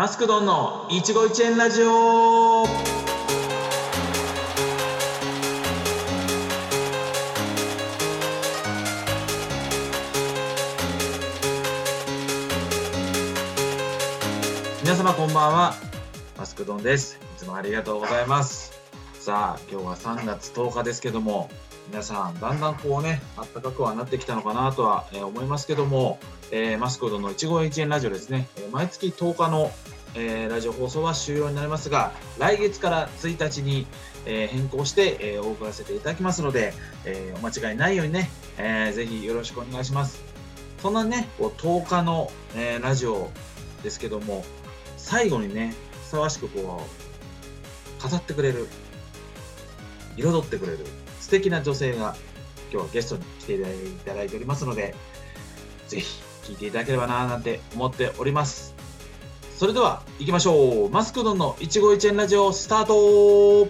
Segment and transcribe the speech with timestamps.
[0.00, 2.64] マスクドンの一期一会ラジオ。
[14.82, 15.74] 皆様こんばんは。
[16.38, 17.20] マスクドンです。
[17.36, 18.72] いつもありがとうございます。
[19.12, 21.50] さあ今日は3月10日ですけども
[21.90, 26.18] 皆さんだんだんこうね暖かくはなってきたのかなとは、えー思いますけども、
[26.52, 29.70] えーマスクドンの一期一会ラジオですね、えー毎月10日の、
[30.14, 33.86] えーラジオ放送は終了になりますが来月から1日に、
[34.26, 36.72] えー変更して、えーお送らせていただきますので、
[37.04, 40.22] えお間違いないようにね、えーぜひよろしくお願いします。
[40.82, 43.30] そんなねこう10日の、えラジオ
[43.82, 44.44] ですけども
[44.96, 48.66] 最後にねふさわしくこう語ってくれる
[50.16, 50.78] 彩ってくれる
[51.20, 52.16] 素敵な女性が
[52.72, 53.58] 今日はゲストに来てい
[54.04, 54.94] ただいておりますので
[55.88, 58.79] ぜひ聞いていただければななんて思っております。
[59.60, 60.88] それでは行きましょう。
[60.88, 63.68] マスクドンの一期一会ラジオスタート。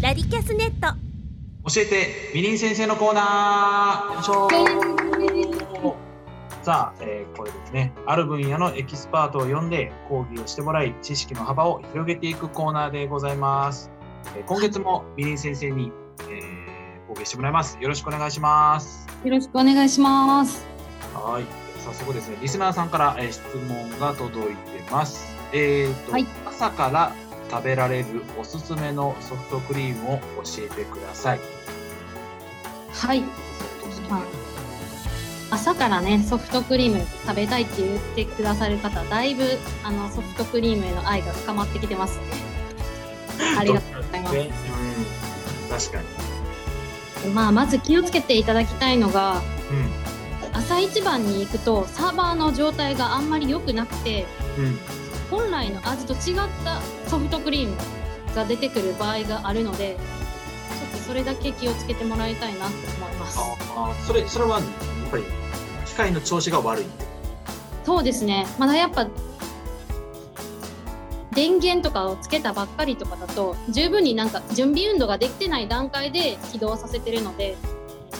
[0.00, 0.96] ラディキャスネット。
[1.70, 4.22] 教えてみりん先生のコーナー。
[6.62, 7.92] さあ、えーこれですね。
[8.06, 13.90] ある分野のエキスパートを呼んで講義をしてもらい知識の幅を広げていくコーナーでございます、
[14.38, 16.49] えー今月もみりん先生に、えー
[17.10, 20.64] 講義してもらいますよろしくお願いしますよろしくお願いします。
[21.12, 21.44] はい
[21.80, 27.12] 早速ですねリスナーさんから、えー質問が届いてますえーと、はい朝から
[27.50, 31.40] 食べられるおすすめのソフトクリームを教えてください
[32.92, 33.22] はい。
[34.08, 34.24] まあ
[35.52, 39.42] 朝からね、ソフトクリーム食べたいって言ってくださる方、だいぶ
[39.82, 42.24] あのソフトクリームへの愛が深まってきてますね。
[43.58, 44.34] ありがとうございます。
[44.38, 44.50] ね
[45.64, 46.29] うん、確かに。
[47.34, 49.40] まあ、まず気をつけていただきたいのが、う
[50.52, 54.26] 朝一番に行くとサーバーの状態があんまり良くなくて、
[54.58, 54.62] ん。
[54.64, 54.78] うん。
[55.30, 57.76] 本来の味と違ったソフトクリーム
[58.34, 63.38] が出てくる場合があるので、ちょっとそれだけ気をつけてもらいたいなと思います。
[63.38, 65.24] ああ、それ、それは、やっぱり、
[65.86, 66.86] 機械の調子が悪い。
[67.84, 68.46] そうですね。
[68.58, 69.06] まだやっぱ
[71.32, 77.56] 電源とかをつけたばっかりとかだと十分になんか準備運動ができてない段階で起動させてるので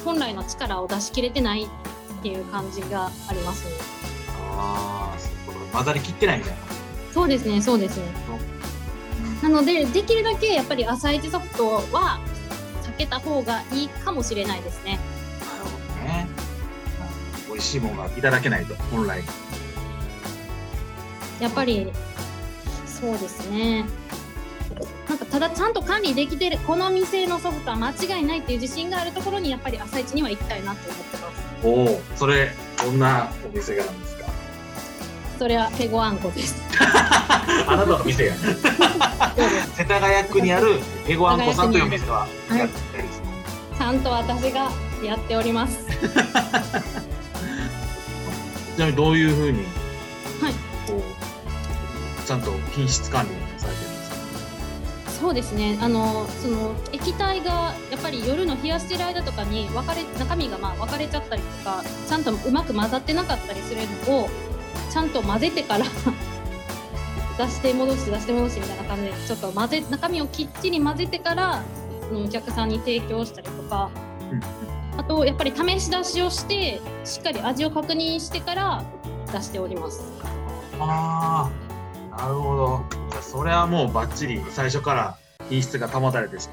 [0.05, 3.73] 本来の力を出し切れてないっていう感じがありますね。
[4.57, 6.59] ああ、混ざりきってないみたいな。
[7.13, 8.05] そうですね、そうですね。
[9.43, 12.21] なのでできるだけやっぱり朝一ソフトは
[12.83, 14.99] 避けた方がいいかもしれないですね。
[15.41, 16.29] なるほどね。
[17.49, 19.25] 美味しいものがいただけないと、本来。
[21.41, 21.91] やっぱり
[23.01, 23.87] そうですね
[25.09, 32.53] なんかただちゃんと管理できてるこの店のソフトは間違いないっていう自信があるところにやっぱり朝一には行きたいなと思ってますおお、それ、
[32.83, 34.25] どんなお店がなんですか？
[35.39, 36.63] それはペゴアンコです
[37.67, 38.35] あなたの店が。
[39.77, 42.27] 世田谷区にあるエゴアンコさんというお店は。
[43.77, 44.71] ちゃんと私が
[45.03, 45.85] やっております
[48.77, 49.65] ちなみに、どういうふうに。
[52.31, 53.31] ちゃんと品質管理
[53.61, 55.11] されてるんですか。
[55.21, 64.29] そうですねあのその液体がやっぱり夜の冷やしてる間とかに分かれ中身がまあ分かれちゃったりとかちゃんとうまく混ざってなかったりするのを
[64.93, 65.85] ちゃんと混ぜてから
[67.37, 71.65] 出して戻して出して戻してみたいな感じでちょっと混ぜ中身をきっちり混ぜてから
[72.09, 73.91] そのお客さんに提供したりとか、
[74.97, 78.85] あとやっぱり試し出しをしてしっかり味を確認してから
[79.33, 80.03] 出しております。
[80.81, 81.51] ああ、
[83.61, 86.49] はもうバッチリ最初から品質が保たれてし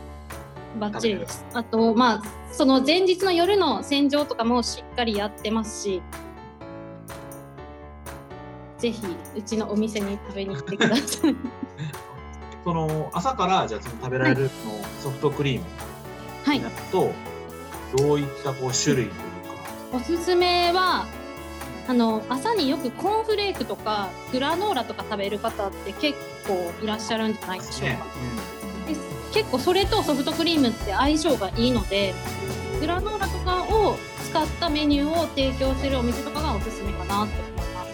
[0.79, 1.45] バッチリです。
[1.53, 6.01] あと、まあ、その前日の夜の洗浄とかもしっかりやってますし、
[8.77, 9.01] ぜひ、
[9.35, 11.35] うちのお店に食べに来てください。
[12.63, 14.49] その朝からじゃあその食べられるの
[15.01, 15.65] ソフトクリーム
[16.45, 16.69] はいだ。
[16.91, 17.11] と
[17.95, 19.15] どういったこう種類という
[19.91, 19.97] か。
[19.97, 21.05] おすすめは、
[21.87, 28.05] あの、朝によくコーンフレークとかグラノーラとか食べる方って結構いらっしゃるんじゃないでしょうか。
[28.87, 28.95] で
[29.33, 32.13] 結構それとソフトクリームって相性がいいので、
[32.79, 33.97] グラノーラとかを
[34.29, 37.33] 使ったメニューを提供してるお店とかがおすすめかなと思いま
[37.83, 37.87] す。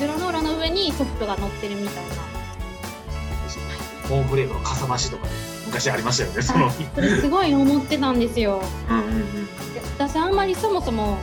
[0.00, 2.14] グラノーラの上にソフトが乗ってるみたいな。
[4.08, 5.32] コーンフレークのかさ増しとかね
[5.66, 6.42] 昔ありましたよね。
[6.42, 6.68] その。
[6.70, 8.60] すごい思ってたんですよ。
[8.88, 9.08] うんうんう
[9.98, 11.18] 私あんまりそもそも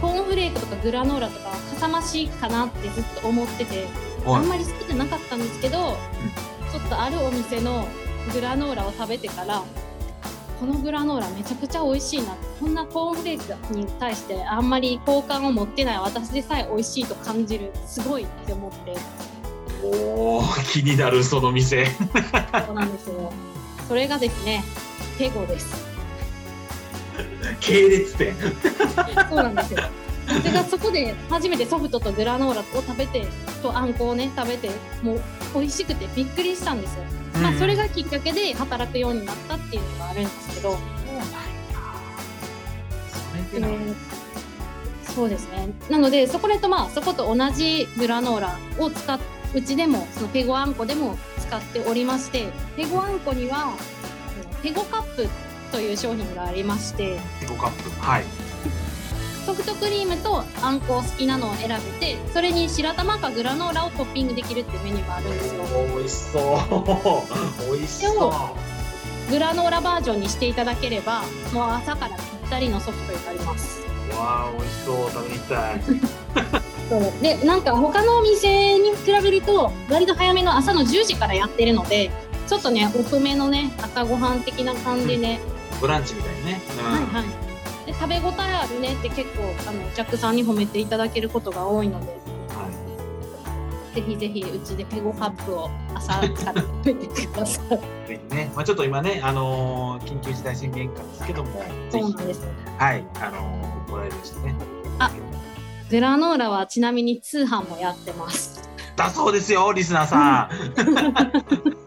[0.00, 3.88] コーンフレークとかグラノーラとかかさ増しかなってずっと思ってて、
[4.26, 5.96] あはいんまり好きじゃなかったんですけど、
[6.72, 7.86] ちょっとあるお店の
[8.32, 9.62] グラノーラを食べてから
[10.58, 18.94] このグラノーラめちゃくちゃ美味しいなこんなコーンフレークに対してあんまり好感を持ってない私でさえ美味しいと感じるすごいって思って。
[19.84, 20.42] おお
[20.72, 21.86] 気になるその店。
[21.86, 23.30] そうなんですよ。
[23.86, 24.64] それがですね
[25.18, 25.86] ペゴです。
[27.60, 28.34] 系列店。
[29.28, 29.82] そうなんですよ
[30.42, 33.26] 私がそこで初めてソフトとグラノーラを食べて
[33.62, 34.70] とあんこをね食べて
[35.02, 35.20] もう
[35.54, 37.04] 美味しくてびっくりしたんですよ、
[37.42, 40.76] まあそれがきっかけで働くようになったっていうのがあるんですけど。
[43.08, 43.94] それでなえー
[45.14, 45.70] そうですね。
[45.88, 49.18] なのでそこでとまあそこと同じグラノーラを使っ
[49.54, 53.74] うちでもそのペゴあんこでも使っておりましてペゴあんこには
[54.62, 55.26] ペゴカップ
[55.72, 57.18] という商品がありまして。
[57.40, 58.45] ペコカップはい
[59.46, 65.62] ソフトクリームとあんこを好きなのを選べてそれに白玉かグラノーラをトッピングできるっていうメニューがあるんですよ。
[65.62, 66.38] お美味しそ
[67.70, 67.76] う。
[67.76, 69.30] 美味しそう。
[69.30, 71.22] グラノーラバージョンにしていただければ
[71.52, 73.82] もう朝からぴったりのソフトになります。
[74.10, 75.10] わあ美味しそう。
[75.12, 75.80] 食べに行きたい。
[76.88, 77.22] そう。
[77.22, 82.10] でなんか他のお店に比べると割と早めの朝の10時からやってるので
[82.48, 85.16] ちょっとね遅めのね朝ごはん的な感じで。
[85.18, 85.40] ね、
[85.80, 86.84] ブランチみたいにね、うん。
[86.84, 87.45] はいはい
[87.86, 92.06] で食べ応えあるねって結構あのお客さんに褒めていただけることが多いので
[92.48, 92.68] は
[93.94, 102.46] ぜひぜひうちでペゴカップを朝から食べてくださいい、ぜひね、まあ、ちょっと今ね、あのー緊急事態宣言下ですけども、そうなんです
[102.76, 104.54] はい、あのー、ご来場してね。
[104.98, 105.10] あ
[105.88, 111.76] グラノーラはちなみに通販もやってますだそうですよ、リスナーさん。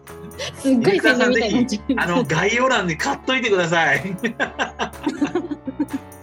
[0.56, 4.16] すっごい宣伝みたいになっちゃうあの概要欄で買っといてください。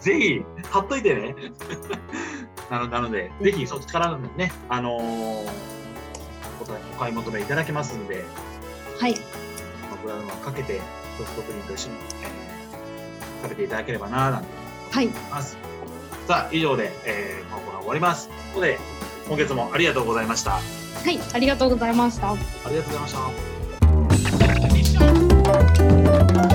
[0.08, 1.36] ぜひ買っといてね。
[2.72, 5.50] なのなので、ぜひそっちからのね、あのー
[6.60, 8.26] お買い求めいただけますんで、
[9.00, 9.20] はいま
[9.94, 10.82] あ、ブラウンはかけて
[11.18, 12.48] ソフトクリームと一緒に、えー
[13.44, 14.48] 食べていただければななんて
[14.92, 15.58] はい思います。
[16.28, 18.30] さあ、以上で、えー、このコーナー終わります。
[18.30, 18.80] ここで、
[19.28, 20.56] 今月もありがとうございました。
[20.56, 20.62] あ
[21.06, 23.14] はいありがとうございましたりがとうございまし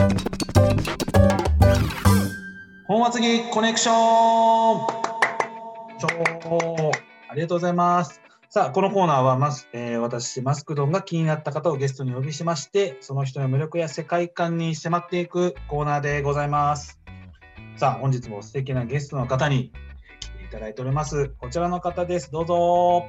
[0.09, 0.12] た。
[2.93, 3.95] 本厚木コネクション
[7.27, 8.21] ありがとうございます。
[8.51, 17.01] さあ、このコーナーはまず、えー私、マスクドンが気になった方をゲストにお呼びしまして、その人の魅力や世界観に迫っていくコーナーでございます。
[17.77, 19.73] さあ、本日も素敵なゲストの方に
[20.21, 21.31] 来ていただいております。
[21.39, 22.31] こちらの方です。
[22.31, 23.09] どうぞ。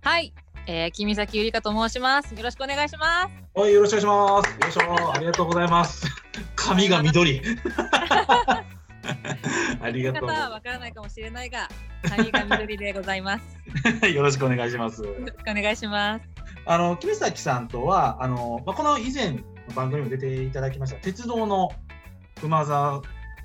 [0.00, 0.32] はい、
[0.66, 2.34] えー、君崎ゆりかと申します。
[2.34, 3.60] よろしくお願いします。
[3.60, 4.80] はい、よろしくお願いします。
[4.80, 6.06] よいしょ、ありがとうございます。
[6.56, 7.42] 髪が緑。
[9.82, 11.68] ありがとうわからないかもしれないが、
[12.08, 13.42] 髪が緑でございます。
[14.12, 15.02] よろしくお願いします。
[15.02, 16.24] よろしくお願いします。
[16.66, 19.38] あの、木崎さんとは、あの、まあ、この以前の
[19.74, 21.70] 番組にも出ていただきました、鉄道の
[22.40, 23.02] 熊沢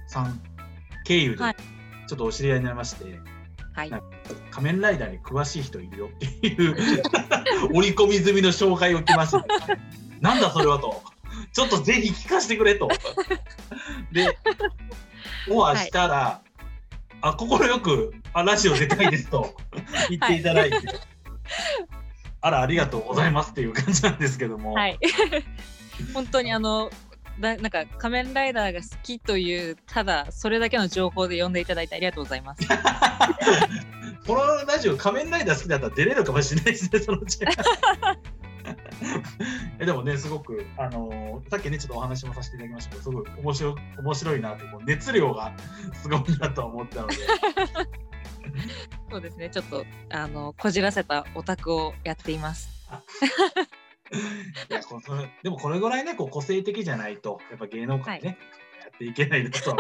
[0.08, 0.42] さん
[1.06, 1.56] 経由ではい、
[2.08, 3.20] ちょっとお知り合いになりまして、
[3.74, 3.90] はい。
[3.90, 4.02] はい
[4.52, 6.76] 仮面ライダーに詳しい人いるよっていう
[7.76, 9.48] 折り込み済みの紹介を来まして、
[10.22, 11.04] なんだそれはと、
[11.56, 12.90] ちょっとぜひ聞かせてくれと。
[14.12, 14.38] で、
[15.50, 16.42] オアしたら、
[17.22, 19.56] あ、快く、あ、ラジオ出たいですと
[20.10, 20.78] 言っていただいて、
[22.42, 25.00] あら、ありがとうございますっていう感じなんですけども、はい。
[26.14, 26.92] 本当にあの、
[27.40, 32.68] だなんか仮面ライダーが好きというただそれだけの情報で呼んでいただいてありがとうございます。
[34.26, 37.40] このラジオ仮面ライダー好きだったら出れるかもしれないですね、そのうち。
[39.80, 45.54] えでもね、すごく、あのーさっきね、ちょっとお話もさせていただきましたけど、すごい面白い面白いなって、こう熱量が
[46.02, 47.16] すごいなと思ったので、
[49.12, 49.50] そうですね。
[49.50, 52.70] ちょっとあのこじらせたオタクをやっています。
[54.70, 55.02] いやこ
[55.44, 58.38] でもこれぐらいね、こう個性的じゃないと、やっぱ芸能界ね、
[58.82, 59.76] やっていけないなと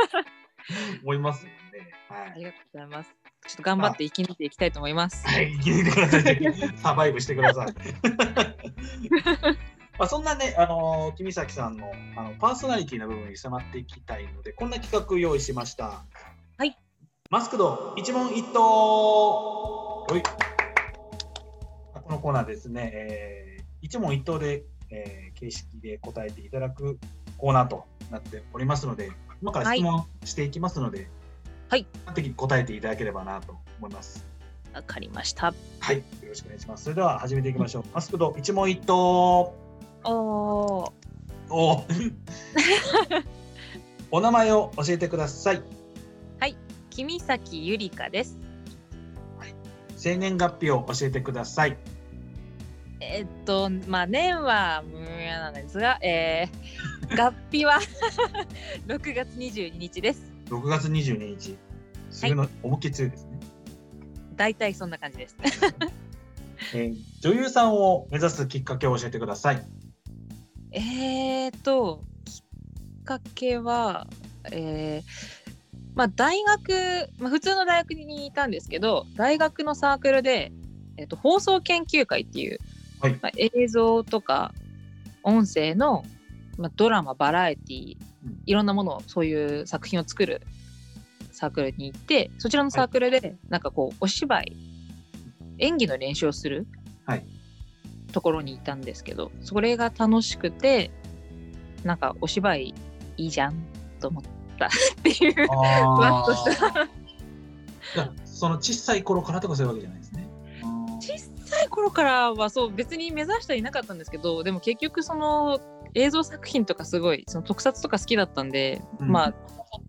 [1.03, 2.31] 思いますので、はい。
[2.31, 3.15] ありがとうございます。
[3.47, 5.25] ちょっと頑張って生き抜いていきたいと思います。
[5.27, 6.77] はい、生き抜いてください。
[6.77, 7.73] サバイブしてください。
[9.97, 16.03] まあそんなね、あのー、君崎さんのあのパーソナリティの部分に迫っていきたいので、こんな企画用意しました。
[16.57, 16.77] はい。
[17.29, 20.05] マスクド一問一答。
[20.09, 20.23] はい。
[22.03, 26.97] このコーナーですね、えー一問一答で、えー形式で答えていただく
[27.37, 29.11] コーナーとなっておりますので、
[29.41, 31.09] 今から質問していきますので、
[31.69, 31.85] はい。
[32.15, 34.34] 的に答えていただければなと思います。
[34.75, 35.53] わかりました。
[35.79, 36.83] はい、よろしくお願いします。
[36.83, 37.83] それでは始めていきましょう。
[37.93, 39.55] マスクド一問一答。
[40.03, 40.93] おお。
[41.49, 41.83] お
[44.11, 45.63] お名前を教えてください。
[46.95, 48.37] 君崎ゆりかです。
[49.97, 51.77] 生年月日を教えてください。
[53.01, 56.47] えっとまあ年は無名なんですが、え
[57.11, 57.81] 合併 は
[58.87, 60.31] 6月22日です。
[60.45, 61.57] 6月22日。
[62.11, 63.34] すぐの思いっきり強いですね。
[64.35, 65.37] 大体そんな感じです。
[66.73, 69.65] えー女優さんを目指すきっかけを教えてください。
[70.71, 72.43] えーと、き
[72.99, 74.07] っかけは、
[74.51, 75.51] えー
[75.95, 80.51] まあ、大学、まあ、普通の大学にいたんですけど、大学のサークルで、
[80.97, 82.59] えーと放送研究会っていう、
[82.99, 84.53] はいまあ、映像とか
[85.23, 86.03] 音声の、
[86.57, 90.41] まあ、ドラマ、バラエティうんいろんなものを、そういう作品を作る
[91.35, 94.55] サークルに行って、そちらのサークルで、なんかこう、お芝居、
[95.59, 96.67] 演技の練習をする
[97.05, 97.25] はい。
[98.11, 100.91] ところにいたんですけど、それが楽しくて、
[101.83, 102.73] なんかお芝居
[103.17, 103.55] いいじゃん
[103.99, 104.23] と思っ
[104.57, 104.67] た。
[104.67, 104.69] っ
[105.03, 106.87] ていう、わっとした。
[108.25, 110.29] その小さい頃からとかそういうわけじゃないですね。
[110.99, 115.59] 小さい頃からはそう別に目指してはいなかったんですけどでも結局その
[115.93, 119.09] 映像作品とかすごいその特撮とか好きだったんで、うん。
[119.09, 119.33] まあ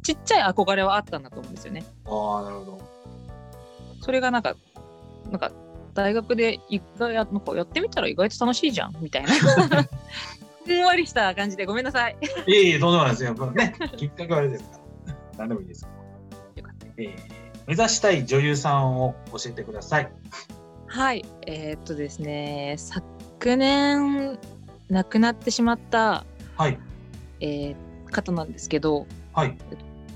[0.03, 1.85] ちっちゃい憧れはあったんだと思うんですよね。
[2.05, 2.81] ああ、なるほど。
[4.01, 4.55] それがなんか
[5.31, 5.51] なんか
[5.95, 9.33] 大学で意外やなんかやってみたら意外と楽しいじゃんみたいな
[10.65, 12.17] ふんわりした感じでごめんなさい。
[12.47, 13.35] いえいえ、どうでもないですよ。
[13.35, 15.15] ね、きっかけはあれですから。
[15.39, 15.89] 何でもいいです。
[16.57, 20.13] よかったえー目指したい女優さんを教えてください。
[20.87, 24.39] はいえーっとですね昨年
[24.89, 26.25] 亡くなってしまった、
[26.57, 26.79] はい。
[27.41, 27.77] えー
[28.13, 29.07] 方なんですけど
[29.37, 29.57] はい。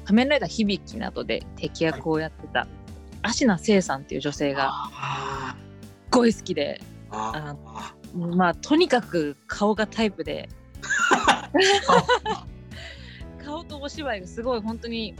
[0.04, 2.66] 仮面ライダー響などで敵役をやってた、
[3.22, 5.54] 芦名聖さんっていう女性があ
[6.10, 8.34] すごい好きでーあー。
[8.34, 10.48] まあとにかく顔がタイプで
[13.44, 15.14] 顔とお芝居がすごい本当に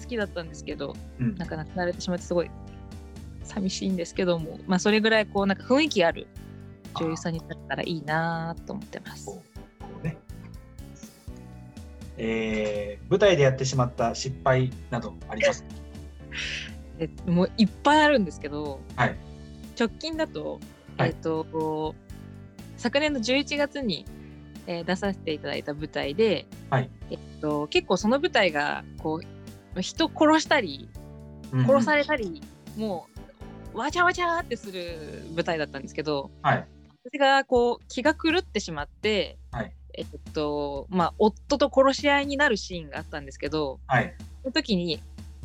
[0.00, 2.50] 好きだったんですけどうんなんか亡くなられてしまってすごい
[3.42, 6.28] 寂しいんですけどもまあそれぐらいこうなんか雰囲気ある
[6.94, 9.40] 女優さんになったらいいなと思ってます。
[12.22, 15.68] えー舞台でやってしまった失敗などありますか？
[16.98, 19.16] えもういっぱいあるんですけど、はい。
[19.78, 20.60] 直近だと,、
[20.98, 21.08] はい。
[21.08, 21.94] えっと
[22.76, 24.04] 昨年の11月に、
[24.66, 26.90] えー出させていただいた舞台で、はい。
[27.10, 29.20] えっと、結構その舞台がこ
[29.74, 30.88] う人殺したり
[31.66, 32.42] 殺されれたり、
[32.76, 33.06] も
[33.74, 36.68] うわちゃわちゃってする舞台だったんですけどはい。
[37.10, 44.14] 私がこう気が狂ってしまって、はいえっとまあ、夫と殺し合いになるシーンがあったんですけど、はい。
[44.42, 45.02] その時に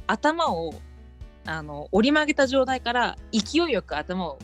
[0.08, 0.74] 頭を
[1.46, 4.40] あの折り曲げた状態から勢いよく頭を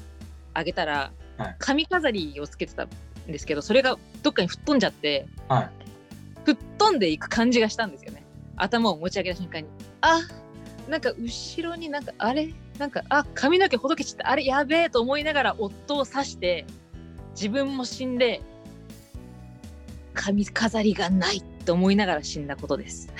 [0.55, 2.89] 上げたら、はい髪飾りをつけてたん
[3.27, 5.69] ですけどそれがどっかに吹っ飛んじゃってはい。
[6.45, 8.23] 吹っ飛んでいく感じがしたんですよね
[8.57, 9.67] 頭を持ち上げた瞬間に
[10.01, 10.21] あ
[10.87, 12.53] なんか後ろになんかあれ？
[12.77, 16.65] なんかあ髪の毛ほどけちゃったあれやべえと思いながら夫を刺して
[17.31, 18.41] 自分も死んで
[20.13, 23.09] 髪飾りがないと思いながら死んだことです。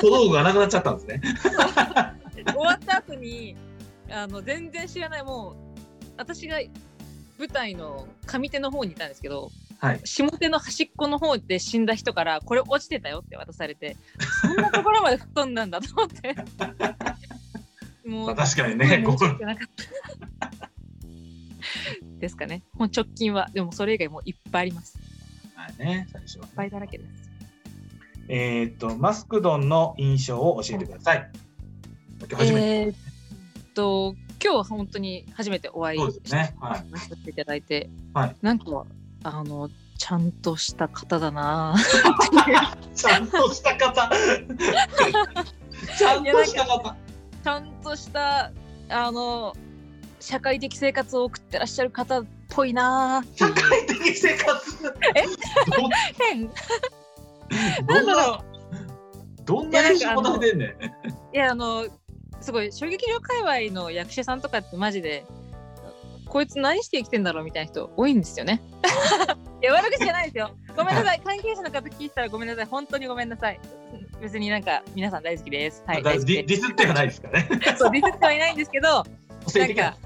[0.00, 1.20] 小道具がなくなっちゃったんですね。
[2.52, 3.56] 終わった後に
[4.10, 5.56] あの全然知らないもう
[6.16, 6.58] 私が
[7.38, 10.00] 舞台の上手の方にいたんですけどはい。
[10.04, 13.96] 下手の端っこの方で死んだ人からこれ落ちてたよって渡されて
[14.42, 16.34] そんなところまで吹っ飛んだんだと思って
[18.08, 19.02] もまあ、確かにね、
[22.24, 27.30] ですかねもう直近はでもそれ以外もういっぱいありますいっうね、最初は、ぱいだらけです
[28.28, 31.30] えーっと、マスクドンの印象を教えてください。
[32.18, 32.66] 今日初めて。
[32.66, 32.96] えーっ
[33.74, 36.54] と今日は本当に初めてお会いそうですね。
[36.60, 36.98] はい。
[36.98, 38.84] させていただいて、はいなんか
[39.22, 41.74] あのちゃんとした方だな
[42.94, 44.10] ちゃんとした方。
[45.96, 46.96] ちゃんとした方。
[47.42, 48.52] ちゃんとした
[48.90, 49.56] あの
[50.24, 53.22] 社会的生活を送ってらっしゃる方っぽいな。
[53.36, 54.94] 社会的生活？
[55.14, 55.22] え？
[55.22, 55.88] ど
[56.18, 56.44] 変？
[56.44, 56.50] い
[57.86, 58.44] どんな？
[59.44, 60.74] どんな印象が出んね
[61.32, 61.36] ん？
[61.36, 61.86] やあの
[62.40, 65.26] すごい衝撃場界隈の役者さんとかってマジで
[66.26, 68.62] こいつ何して生きてんだろうみたいな人多いんですよね。
[69.62, 70.50] いや悪口じゃないですよ。
[70.74, 71.20] ごめんなさい。
[71.22, 72.64] 関係者の方聞いてたらごめんなさい。
[72.64, 73.60] 本当にごめんなさい。
[74.22, 75.82] 別になんか皆さん大好きです。
[75.86, 77.48] はいディスってはないですからね。
[77.72, 79.96] す そうディスってはいないんですけどなんか。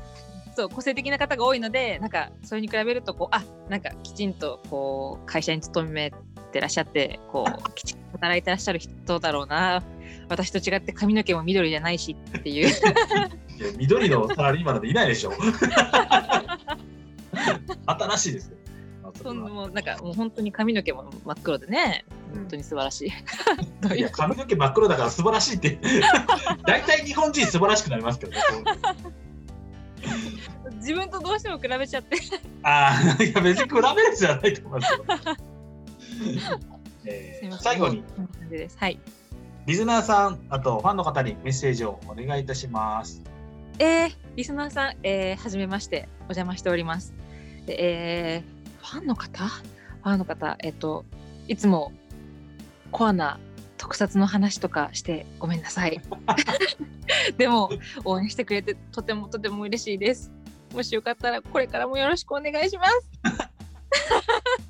[0.58, 6.12] そう個性的な方が多いのでなんかそれに比べるとこうあなんかきちんとこう会社に勤め
[6.50, 9.84] てらっしゃってこうきちんと働いてらっしゃる人だろうな
[10.28, 12.74] 私と違って髪の毛も緑じゃないしっていう いや
[13.76, 15.32] 緑のサラリーマンなんていないでしょ。
[17.86, 18.56] 新しいですよ。
[19.00, 23.12] まあそそんもうなんかもう本当に髪の毛も真っ黒でねうん本当に素晴らしい。
[23.80, 25.78] どういやいう髪の毛真っ黒だから素晴らしいって
[26.66, 28.38] 大体日本人素晴らしくなりますけどね。
[30.76, 32.16] 自分とどうしても比べちゃって
[32.62, 35.04] ああ いや別に比べるじゃないと思いますよ。
[37.04, 38.04] えー最後に
[38.76, 39.00] はい
[39.66, 43.22] リスナーさんあとファンの方にメッセージをお願いいたします。
[43.78, 47.14] えー、リスナーさん、えー、はじめまして、お邪魔しております。
[47.66, 49.46] でえー、ファンの方？
[49.46, 51.04] ファンの方、えっ、と、
[51.46, 51.92] いつも
[52.90, 53.38] コアな
[53.76, 56.00] 特撮の話とかしてごめんなさい。
[57.38, 57.70] でも、
[58.04, 60.32] 応援してくれてとてもとても嬉しいです。
[60.72, 63.10] もしよかったら、これからもよろしくお願いします。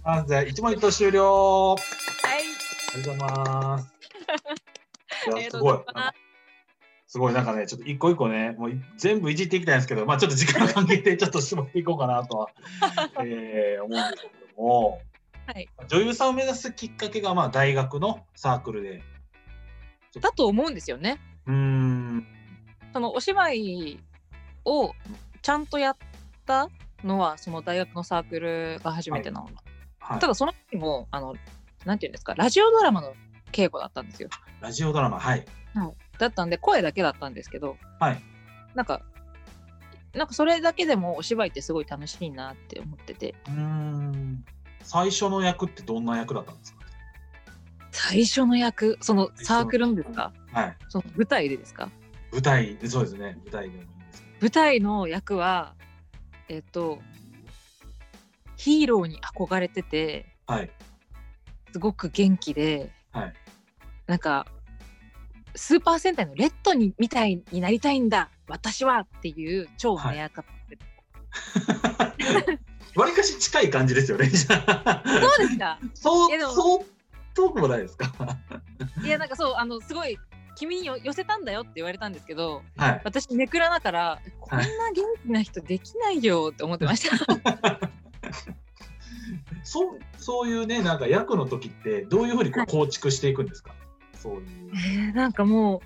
[0.05, 1.75] あじゃあ一問一答終了。
[1.75, 1.78] はい。
[2.95, 3.95] ありがとうございます。
[5.38, 5.85] いやすごいす。
[7.09, 12.50] すごいなんかね、ちょっと一個一個ね、もうい全部いじっていきたいんですけど、まあちょっと時間の関係でちょっと絞っていこうかなとは、
[13.25, 15.00] えー思うんですけども、
[15.47, 19.02] はい、女優さんを目指すきっかけがまあ大学のサークルで、
[20.21, 21.19] だと思うんですよね。
[21.47, 22.26] うーん、
[22.93, 24.00] そのお芝居
[24.67, 24.93] を
[25.49, 25.97] ちゃんとやっ
[26.45, 26.69] た
[27.02, 29.49] のは、その大学のサークルが初めてなの。
[29.99, 30.19] はい。
[30.19, 31.37] た、だその時もあの
[31.87, 33.14] なんていうんですかラジオドラマの
[33.50, 34.28] 稽古だったんですよ。
[34.61, 35.47] ラジオドラマ、はい、
[36.19, 38.23] だったんで声だけだったんですけどはい、
[38.75, 39.00] なんか
[40.12, 43.35] なんかそれだけでもお芝居ってすごい楽しいなって思ってて。
[43.47, 44.45] うーん、
[44.83, 46.81] 最初の役ってどんな役だったんですか？
[47.90, 50.31] 最初の役そのサークルのですか？
[50.52, 51.88] はい、その舞台でですか？
[52.33, 53.98] 舞台、そうですね、舞台でも。
[54.40, 55.75] 舞台の役は
[56.49, 57.00] えっと
[58.57, 60.71] ヒーローに憧れててはい、
[61.73, 63.35] すごく元気で、はい。
[64.07, 64.47] なんか
[65.54, 70.42] スーパー戦隊のレッドにみたいになりたいんだ私はっていう超目赤、
[72.97, 74.30] わりかし近い感じですよね。
[74.30, 74.59] そう
[75.38, 75.78] ですか。
[75.92, 76.78] そうそう
[77.35, 78.11] 遠くもないですか。
[79.04, 80.18] いやなんかそうあのすごい
[80.58, 83.00] 君によ寄せたんだよって言われたんですけどはい。
[83.04, 87.16] 私ネクラだからこんな元気な人できないよって思ってました。
[89.64, 93.74] そうそういうねなんか役の時ってどういうふうにこう構築していくんですか？
[94.14, 94.70] そういう。
[94.74, 95.80] えーなんかもう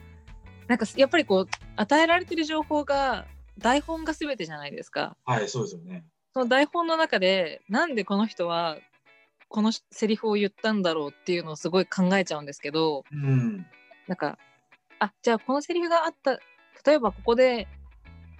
[0.68, 3.26] なんかやっぱりこう与えられてる情報が
[3.58, 5.16] 台本が全てじゃないですか。
[5.24, 6.04] はいそうですよね。
[6.32, 8.78] その台本の中でなんでこの人は
[9.48, 13.66] このセリフを言ったんだろうっていうのをすごい考えちゃうんですけどうん。
[14.06, 14.38] なんか
[15.02, 16.38] あじゃあこのセリフがあった
[16.86, 17.66] 例えばここで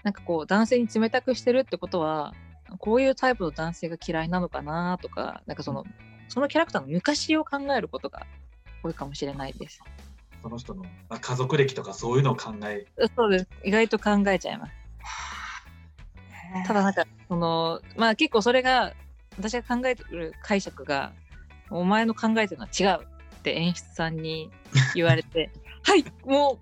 [0.05, 2.35] なんかこう男性に冷たくしてるってことは
[2.79, 5.85] こういうタイプの男性が嫌いなのかなとかなんかその
[6.29, 8.27] そのキャラクターの昔を考えることが
[8.85, 9.81] 多いかもしれないです。
[10.41, 12.87] その人のまあ家族歴とかそういうのを考え。
[13.17, 14.73] そうです意外と考えちゃいます。
[16.67, 18.95] ただなんかそのまあ結構それが
[19.37, 21.13] 私が考えてる解釈が
[21.71, 24.51] お前の考えてるのは違うって演出さんに
[24.95, 25.51] 言われて
[25.83, 26.59] はいも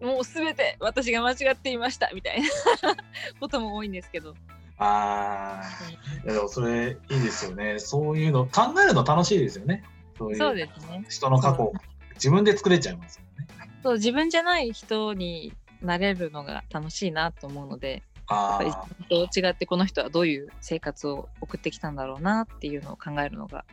[0.00, 2.48] うもうすべて私が間違っていましたみたいな
[3.40, 4.34] ことも多いんですけど
[4.78, 6.26] ああ。
[6.26, 7.78] でもそれいいですよね。
[7.78, 9.84] そういうの考えるの楽しいですよね。
[10.18, 11.72] そういうそうですね人の過去を
[12.14, 13.48] 自分で作れちゃいますよね。
[13.82, 15.52] そう自分じゃない人に
[15.82, 23.64] なれるのが楽しいなと思うのであやっぱりと違ってこの人はどういう生活を送ってきたんだろうなっていうのを考えるのが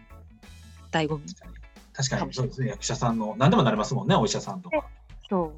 [0.91, 1.62] 醍醐味あ。
[1.93, 2.69] 確かにそうですね。
[2.69, 4.15] 役者さんの何でもなれますもんね。
[4.15, 4.86] お医者さんとか。
[5.29, 5.51] そう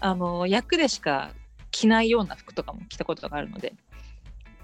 [0.00, 1.30] あの役でしか
[1.70, 3.72] 着ないような服とかも着たことがあるので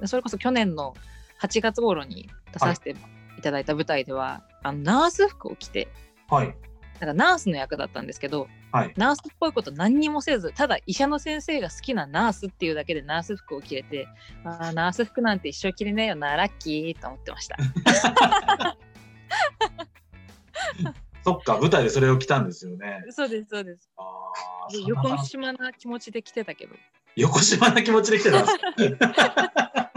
[0.04, 0.94] それこそ去年の
[1.40, 2.90] 8月頃に出させて
[3.38, 5.88] いただいた舞台では、あのナース服を着て
[6.28, 6.54] はい。
[7.00, 14.08] なんかナースの役だったんですけど、はいナースっぽいこと何にもせずただ医者の先生が好きなナースっていうだけでナース服を着れて
[14.44, 17.56] あーナース服なんて一生着れねえよなラッキーと思ってました
[21.24, 23.00] そっか舞台でそれを着たんですよね。
[23.10, 23.88] そうですそうです。
[23.96, 24.76] ああ。
[24.86, 26.74] 横島な気持ちで着てたけど。
[27.14, 28.52] 横島な気持ちで来てた んで
[28.96, 29.92] すか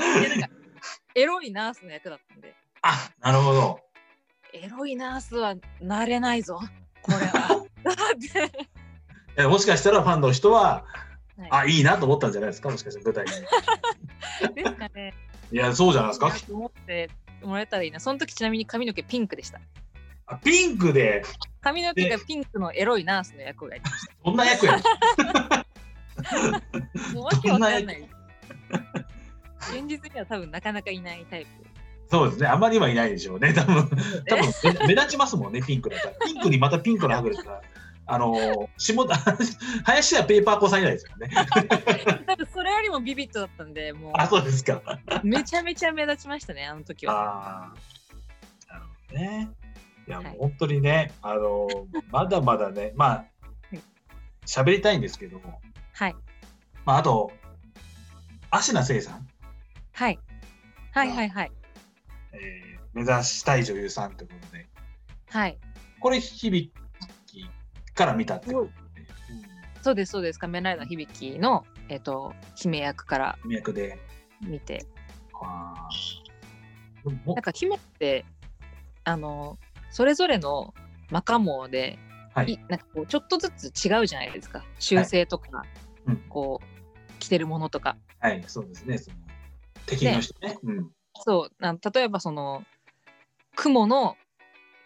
[1.16, 2.54] エロいナースの役だったんで。
[2.84, 3.80] あなるほど。
[4.54, 6.60] エロいナースはなれないぞ
[7.02, 7.66] これは。
[7.66, 7.66] っ
[8.34, 8.52] て。
[9.38, 10.86] えもしかしたらファンの人は、
[11.38, 11.50] はい。
[11.52, 12.70] あいいなと思ったんじゃないですか？
[12.70, 13.26] もしかしたら舞台
[14.46, 14.54] に。
[14.56, 15.14] ですかね。
[15.52, 16.32] いやそうじゃないですか？
[16.32, 17.10] と思って
[17.42, 18.00] もらえたらいいな。
[18.00, 19.60] その時ちなみに髪の毛ピンクでした
[20.28, 21.24] あピンクで
[21.62, 24.78] 髪の毛がピンクのエロいナースの役をやりましどんな役や
[27.14, 28.10] もうわけわかんない
[29.72, 31.50] 現実には多分なかなかいないタイプ
[32.10, 32.48] そうですね。
[32.48, 33.54] あんまり今いないでしょうね。
[33.54, 33.90] 多分
[34.28, 36.16] 多分目目立ちますもんね、ピンクだったら。
[36.24, 37.62] ピンクにまたピンクのハグですから。
[38.08, 39.16] あの下田
[39.84, 41.30] 林家ペーパー子さん以来ですよね。
[42.28, 44.76] 多分それよりもビビットだったんでもあ、そうですか。
[45.24, 47.74] うめちゃめちゃ目立ちましたねあの時はあ
[48.70, 48.74] あ。
[48.74, 49.50] なるほどね。
[50.08, 50.12] い。
[50.12, 51.68] や、はいもう本当にね、あの
[52.12, 53.26] まだまだね、 まあ
[53.76, 53.80] い、
[54.46, 55.62] 喋、りたいんですけども、
[55.94, 56.16] はい。
[56.86, 57.32] まあ、あと、
[58.52, 59.28] 芦名聖さん、
[59.94, 60.20] はい。
[60.92, 61.52] はいはいはい。
[62.34, 64.66] えー目指したい女優さんということで、
[65.28, 65.58] はい。
[66.00, 66.72] これ響
[67.28, 67.50] き
[67.94, 68.72] から見たってこと、ね
[69.82, 70.40] そうですそうです。
[70.40, 74.00] 仮面ライダー響のえっ、と姫役からうん、脈で。
[74.42, 74.86] 見て、
[75.42, 77.10] あー。
[77.10, 78.26] でもなんか姫って
[79.04, 79.60] あの
[79.96, 80.74] それぞれの
[81.10, 81.98] 魔カモで、
[82.34, 82.52] はい。
[82.52, 84.62] いなんかこうちょっとずつ違うじゃないですか。
[84.78, 85.64] 修正とか、
[86.06, 86.18] うん。
[86.28, 87.96] こう着てるものとか。
[88.20, 88.98] はい、そうですね。
[88.98, 89.18] その
[89.86, 90.58] 敵の人ね。
[90.64, 90.92] うん。
[91.24, 91.64] そう。
[91.64, 92.66] なん例えばその
[93.56, 94.18] 雲の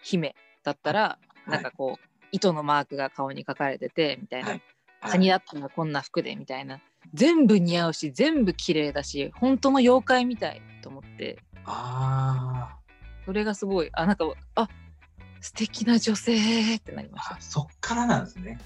[0.00, 1.18] 姫だったら、
[1.48, 1.50] い。
[1.50, 4.62] なんかこう糸のマークが顔に書かれててみたいな、はい。
[5.00, 6.78] カニだったらこんな服でみたいな。
[7.14, 11.40] 全部似合うし全部綺麗だし本当の妖怪みたいと思って。
[11.64, 12.76] あ
[13.24, 13.90] それがすごい。
[13.92, 14.68] あなんかあ
[15.40, 17.36] 素敵な女性ってなりました。
[17.40, 18.58] そっからなんですね。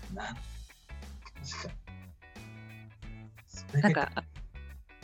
[3.80, 4.24] なんかあ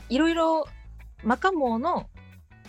[0.08, 0.66] いろいろ
[1.22, 2.08] マカモの、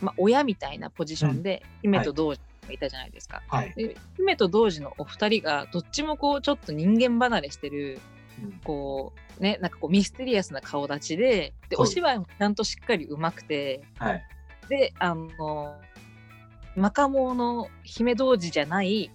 [0.02, 3.42] まあ、親みたいなポジションで、姫と同時がいたじゃないですか。
[3.48, 3.74] はい。
[3.76, 8.00] で姫と同時のお二人がどっちもこうちょっと人間離れしてる
[8.44, 14.24] うんこうねなんかこうミステリアスな顔立ちででお芝居もちゃんとしっかり上手くてはい。
[14.70, 15.76] であの
[16.76, 19.12] マカモの姫同時じゃない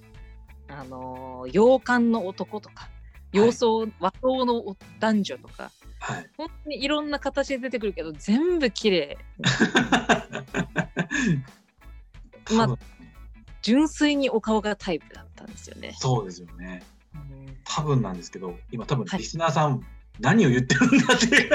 [0.68, 2.88] あの洋館の男とか
[3.32, 6.30] 洋装、和装の男女とかはい。
[6.36, 9.18] 本当にいろんな形で出てくるけど全部綺麗
[12.54, 12.78] まあ
[13.62, 15.94] 純粋にお顔がタイプだったんですよね。
[15.98, 16.84] そうですよね。
[17.14, 19.84] うん多分なんですけど、今多分はいリスナーさん、
[20.20, 21.50] 何を言ってるんだっていう。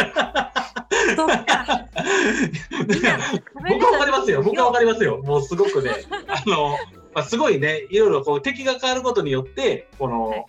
[3.69, 4.41] 僕はわかりますよ。
[4.43, 5.21] 僕はわかりますよ。
[5.23, 5.91] もうすごくね、
[6.27, 6.77] あの、
[7.13, 10.45] まあ、すごいね、いろいろこう敵が変わることによって、この、はい。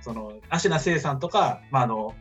[0.00, 2.14] その、芦名聖さんとか、まあ、あの、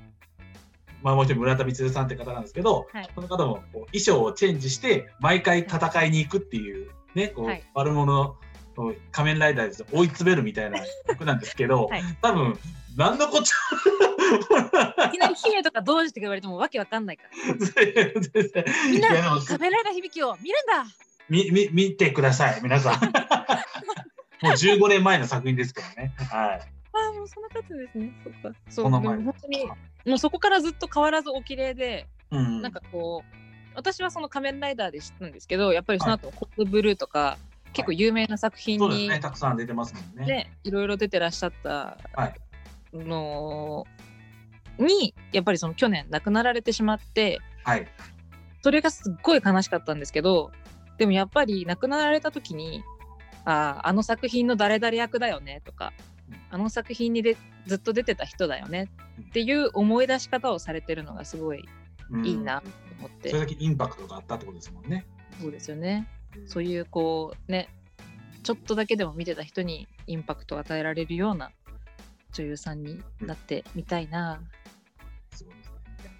[1.02, 3.10] まあ、もう一人村田光さんって方なんですけど、はい。
[3.14, 7.64] この方もこう衣装をチェンジして、毎回戦いに行くっていう、ね、こう、はい。
[7.74, 8.38] 悪者
[8.78, 12.04] を仮面ライダーで追い詰めるみたいな曲なんですけど、はい。
[12.22, 12.58] 多分、
[12.96, 13.56] 何のこっちゃ
[14.36, 17.54] いきなり 姫とか同時って言われてもわけわかんないから。
[17.54, 19.10] みみんな
[19.46, 20.86] 仮面ライダー響きを見るんだ
[21.30, 22.94] みみ見てください、皆さん。
[24.44, 26.14] もう15年前の作品ですからね。
[26.18, 26.60] はい。
[26.94, 28.14] ああ、もうそんな経つんですね。
[28.24, 28.60] そっか。
[28.70, 32.62] そう、その前でも本当に、もうそこからずっと変わらずお綺麗で、うん。
[32.62, 33.36] なんかこう、
[33.76, 37.38] 私はその仮面ライダーで知ったんですけど、やっぱりその後、コードブルーとか、
[37.72, 40.26] 結構有名な作品に、そうですね、たくさん出てますもんね。
[40.26, 42.34] ね、いろいろ出てらっしゃったはい
[42.94, 43.86] の
[44.80, 47.88] に、やっぱりその去年亡くなられてしまって、はい。
[48.64, 50.52] それがすっごい悲しかったんですけど
[50.98, 52.84] でもやっぱり亡くなられた時に
[53.46, 55.92] あああの作品の誰々役だよねとか
[56.50, 57.36] あの作品にで
[57.68, 58.90] ずっと出てた人だよね
[59.22, 61.66] っていう思い出し方をされてるのがすごい
[62.10, 62.68] うんいいなと
[63.00, 65.06] 思って、それだけインパクトがあったってことですもんね。
[65.42, 66.08] そうですよね
[66.46, 67.70] そういいうこうね
[68.44, 71.52] ちょっとだけでも見てた人にインパクトを与えられるような
[72.34, 74.63] 女優さんになってみたいな、うん。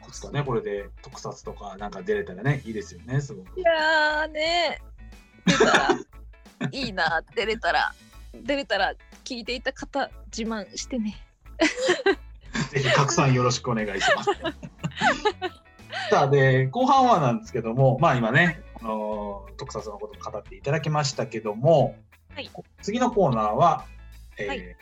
[0.08, 3.60] ですかね、これで特撮とかなんか出れたらね、いいですよね、すごく。
[3.60, 4.82] いやーね。
[5.46, 5.90] 出たら
[6.72, 7.94] いいな 出れたら。
[8.34, 11.16] 出れたら聞いていた方自慢してね。
[12.72, 14.30] ぜひ拡散よろしくお願いします。
[16.10, 21.96] さあ、で、後半はなんですけども、まあ今ね、あのー特撮のことを語っていただきましたけども、
[22.34, 22.50] はい。
[22.82, 23.86] 次のコーナーは、
[24.38, 24.76] えーはい。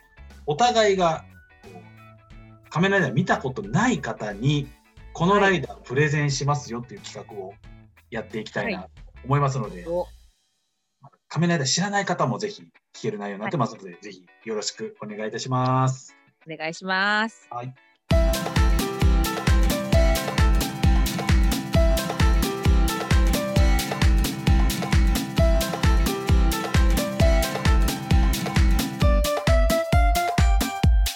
[0.45, 1.25] お互いが
[2.69, 4.69] 仮面ライダー見たことない方に、
[5.13, 7.53] このライダープレゼンしますよっていう企画を
[8.09, 8.89] やっていきたいなと
[9.25, 10.07] 思いますので、お。
[11.27, 16.15] 仮面ライダー知らない方もぜひ聞ける内容になってますので、ぜひよろしくお願いいたします。
[16.49, 17.47] お願いします。
[17.49, 17.73] はい。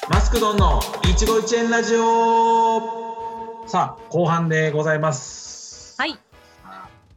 [0.10, 3.25] マスクドンの一期一会ラジオ
[3.68, 5.96] さあ後半でございます。
[6.00, 6.16] はい。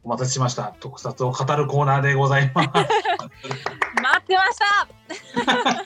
[0.03, 0.75] お待たせしました。
[0.79, 2.69] 特撮を語るコーナーでございます。
[2.73, 2.87] 待
[4.17, 5.85] ってました。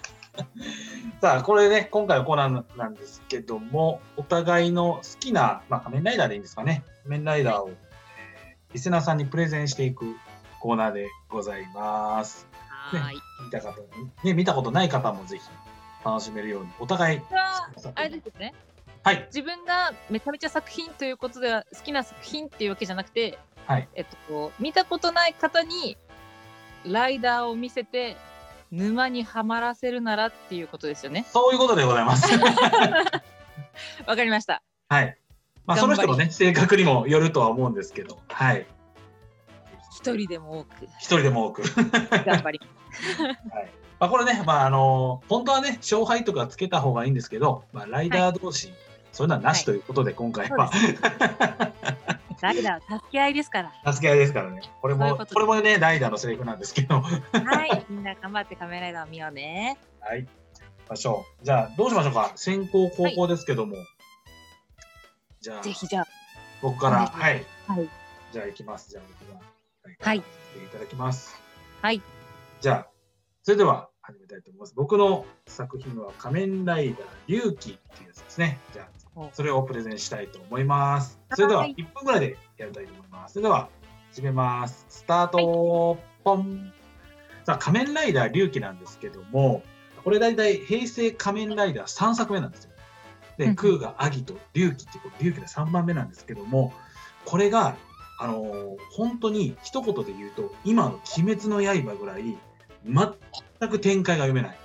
[1.21, 6.83] さあこれね今回はコーナーなんですけどもお互いの好きな、まあ、仮面ライダーでいいんですかね。
[7.03, 7.83] 仮面ライダーを、えー
[8.73, 10.15] リスナーさんにプレゼンしていく
[10.59, 12.47] コーナーでございます。
[12.67, 13.21] はーい。
[13.45, 13.73] 見た方
[14.23, 15.43] ね見たことない方もぜひ
[16.03, 18.53] 楽しめるようにお互いあれですよね
[19.03, 19.25] はい。
[19.27, 23.37] 自分がめちゃめちゃ作品ということでは好きな作品っていうわけじゃなくて、
[23.67, 23.87] はい。
[23.95, 25.97] えっと、こう見たことない方に
[26.85, 28.15] ライダーを見せて
[28.71, 31.25] 沼にはまらせるならっていうことですよね。
[31.31, 32.31] そういうことでございます。
[34.07, 34.63] わかりました。
[34.89, 35.17] はい。
[35.65, 38.19] まあその人のね性格にもよるとは思うんですけど。
[38.29, 38.65] はい。
[39.95, 40.85] 一人でも多く。
[40.99, 41.63] 一人でも多く。
[42.25, 42.59] 頑張り。
[42.59, 43.21] ます。
[43.21, 43.33] はい。
[43.99, 48.73] ままあこれね、まああの、本当はね、勝敗とかつけた方がいいんですけど、まあライダー同士、
[49.13, 50.69] そういうのはなしということで、今回は、
[52.41, 53.93] ライダー助け合いですから。
[53.93, 54.61] 助け合いですからね。
[54.81, 57.85] これも、これもね、ライダーのセリフなんですけど、ははい。
[57.89, 59.77] みんな頑張って仮面ライダーを見ようね。
[60.17, 60.23] い。
[60.23, 61.45] 行きましょう。
[61.45, 62.31] じゃあ、どうしましょうか。
[62.35, 63.77] 先攻、後攻ですけども。
[65.41, 66.07] じゃあ、ぜひじゃあ。
[66.61, 67.45] 僕から、おは願い。
[67.67, 67.89] はい。
[68.31, 68.89] じゃあ、行きます。
[68.89, 69.39] じゃあ、僕が。
[69.99, 70.23] はいい
[70.71, 71.39] ただきます。
[71.81, 72.01] はい。
[72.61, 72.87] じゃあ、
[73.43, 74.73] それでは始めたいと思います。
[74.75, 78.59] 僕の作品は仮面ライダー龍騎っていうやつですね。
[78.73, 79.02] じゃあ、
[79.33, 81.19] それをプレゼンしたいと思います。
[81.33, 83.33] それでははい1分ぐらいでやりたいと思います。
[83.33, 83.69] それでは
[84.11, 84.85] 始めます。
[84.89, 86.73] スタート、ポン。
[87.45, 89.63] さあ、仮面ライダー龍騎なんですけども、
[90.03, 92.71] これ大体平成仮面ライダー3作目なんですよ。
[93.37, 96.73] で、うんうん空がアギと龍騎ってこう龍騎の3番目なんですけども、
[97.25, 97.75] これが、
[98.19, 102.37] あのー本当に一言で言うと、今の鬼滅の刃ぐらい、
[102.85, 104.57] 全く展開が読めない。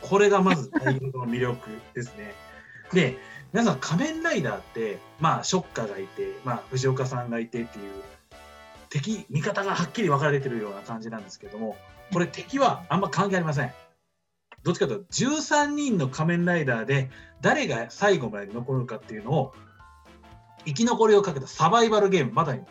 [0.00, 2.34] これがまず大学の魅力ですね。
[2.92, 3.18] で、
[3.52, 7.92] 皆さん仮面ライダーって、まあ、ショッカーがいて、まあ、藤岡さんがいてっていう、
[8.90, 11.76] 敵、味方がはっきり分かれてるような感じなんですけども、
[12.12, 13.72] これ敵はあんま関係ありません。
[14.62, 17.10] どっちかというと、13人の仮面ライダーで、
[17.40, 19.54] 誰が最後まで残るかっていうのを、
[20.64, 22.62] 生き残りをかけたサバイバルゲーム、まだに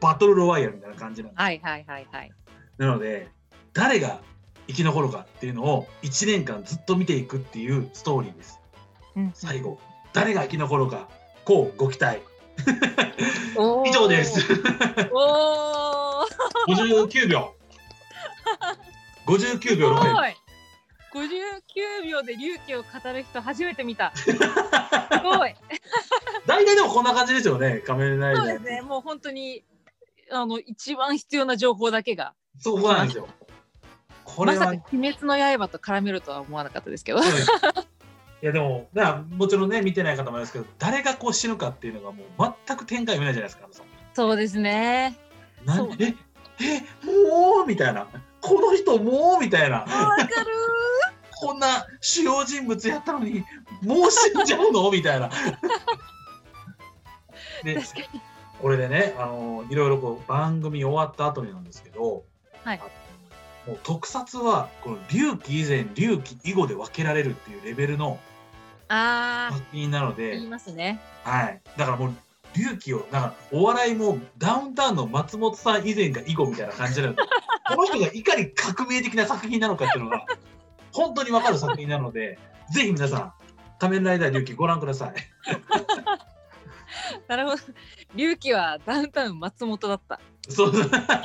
[0.00, 1.40] バトルロワイヤルみたいな感じなんです。
[1.40, 2.32] はいはいはいはい。
[2.78, 3.28] なので、
[3.72, 4.20] 誰が
[4.66, 8.60] 生き残るかっていうのを1年間ずっと見ていくっていうストーリーです。
[9.16, 9.78] うん最後、
[10.18, 11.08] 誰が生き残るか、
[11.44, 12.18] こうご期待。
[13.86, 14.40] 以上です。
[15.12, 17.54] おー59秒。
[19.26, 20.36] 59す秒ご6い
[21.14, 24.12] 59秒で隆起を語る人初めて見た。
[24.18, 24.32] す
[25.22, 25.54] ごい。
[26.46, 28.44] 大体でもこんな感じですよね、仮面ライダー。
[28.44, 28.82] そうですね。
[28.82, 29.62] もう本当に
[30.32, 32.34] あの一番必要な情報だけが。
[32.58, 33.28] そこなんですよ。
[34.24, 37.20] こまされは、か鬼滅の刃と絡めるとは思わなかったですけど。
[38.40, 42.26] いやでも、だからもちろんね、見てない方もいますけど、誰がこう死ぬかっていうのがもう
[42.66, 43.68] 全く展開読めないじゃないですか、
[44.14, 45.16] そうですね。
[45.64, 46.14] なんえ、
[46.60, 47.66] え、もう？
[47.66, 48.06] みたいな。
[48.40, 49.40] この人もう？
[49.40, 49.78] みたいな。
[49.78, 50.28] わかる
[51.40, 53.44] こんな主要人物やったのに、
[53.82, 54.90] もう死んじゃうの？
[54.90, 55.30] みたいな。
[57.64, 57.78] で。
[58.60, 62.24] これでね、あのいろいろこう番組終わった後になんですけど、
[62.64, 62.80] はい
[63.66, 68.27] もう特撮はこの龍騎以前、龍騎以後で分けられるっていうレベルのあ
[68.88, 71.00] 作品なのあ、で言い、ますね。
[71.24, 72.14] はい、だからもう
[72.56, 77.22] 龍騎を、だからお笑いもダウンタウンの松本さん以前が以後みたいな感じなので、
[77.68, 80.24] この人がいかに革命的な作品なのかっていうのが
[80.92, 82.38] 本当に分かる作品なので、
[82.70, 83.32] ぜひ皆さん、
[83.78, 85.14] 仮面ライダー龍騎ご覧ください。
[87.28, 87.58] なるほど。
[88.12, 90.20] 隆起はダウンタウン松本だった。
[90.48, 90.72] そう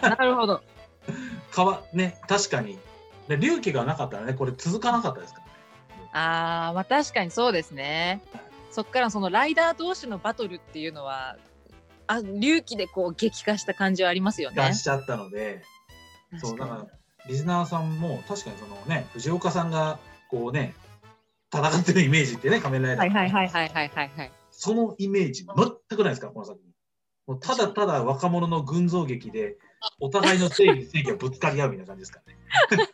[0.02, 0.62] なるほど。
[1.52, 2.78] かわね確かに
[3.28, 5.41] で龍騎がなかったらねこれ続かなかったですか
[6.13, 8.21] ああ、まあ確かにそうですね。
[8.71, 11.38] そっからそのライダー同士のバトルっていうのは、
[12.08, 14.73] あ隆起でこう激化した感じはありますよね出。
[14.73, 15.63] しちゃったので
[16.38, 16.88] そうだ確かから
[17.28, 19.99] リスナーさんも確かにそのね藤岡さんが
[20.30, 20.73] こうね
[21.54, 24.32] 戦ってるイメージってね仮面ライにダー、はいはいはいはいはいはいはい。
[24.52, 26.71] そのイメージ全くないですからこの作品
[27.26, 29.58] もうただただ若者の群像劇で
[29.99, 32.21] お互いの正義正義がぶつかり合うみたいな感じですか
[32.69, 32.89] らね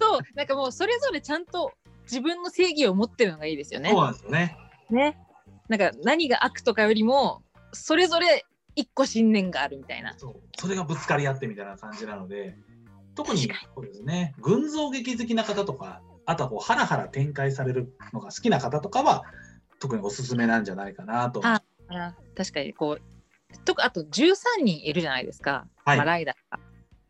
[0.00, 1.72] そう、なんかもうそれぞれちゃんと
[2.10, 4.02] 自分の正義を持ってるのがいいですよねそう。
[4.02, 4.56] なんですよね
[4.90, 5.18] ね。
[5.68, 7.42] なんか何が悪とかよりも、
[7.72, 10.14] それぞれ一個信念があるみたいな。
[10.16, 12.56] そうそれがぶつかり合ってみたいな感じなので
[13.14, 19.24] 特にそうですね群像劇好きな方とかあとはこうハラハラ展開されるのが好きな方とかは
[19.78, 21.40] 特におすすめなんじゃないかなと。
[21.44, 26.60] ああ確かにこう、とかあと13人いるじゃないですか、はいまあ、ライダーが。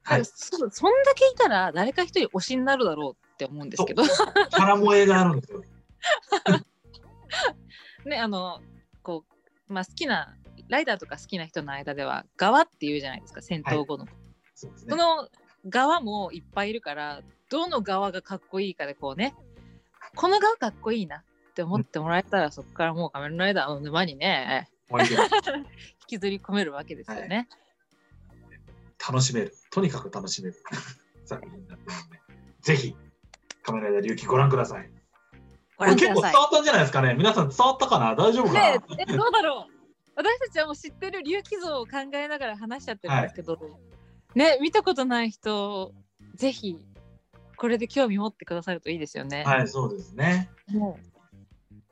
[0.04, 4.03] はい、そそんだけいたら誰か一人推しになるだろうって思うんですけど。
[4.51, 5.62] 腹萌えがあるんですよ。
[8.05, 8.18] ね。
[8.18, 8.61] あの
[9.03, 9.24] こ
[9.68, 10.37] う、まあ、好きな
[10.68, 14.09] ライダーとか好きな人の間では側っていうじゃないですか戦闘後の、
[14.55, 14.90] そうですね。
[14.90, 15.29] その
[15.68, 19.35] 側もいっぱいいるからどの側がかっこいいかでこうね
[20.16, 21.24] この側かっこいいなっ
[21.55, 24.98] て思ってもらえたら、そこからもう仮面ライダーの沼にね引
[26.07, 27.48] きずり込めるわけですよね。
[29.07, 29.55] 楽しめる。
[29.70, 30.57] とにかく楽しめる。
[31.24, 32.20] 作品になってるので、
[32.62, 32.96] ぜひ、
[33.68, 34.90] カメラで龍騎ご覧ください。
[35.76, 37.14] ごこれ結構覧ください伝わったんじゃないですかね。
[37.14, 38.14] 皆さん伝わったかな？
[38.14, 39.72] 大丈夫かな、ねええどうだろう？
[40.16, 43.59] 私たちはもう知ってる龍騎像を考えながら話しちゃってるんですけど、
[44.35, 45.92] ね見たことない人
[46.35, 46.76] ぜひ
[47.57, 49.44] これで興味持ってくださるといいですよね。
[49.44, 50.50] はい、そうですね。
[50.68, 50.98] も